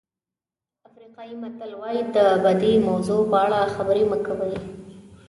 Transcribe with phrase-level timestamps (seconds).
[0.89, 4.55] افریقایي متل وایي د بدې موضوع په اړه خبرې مه کوئ.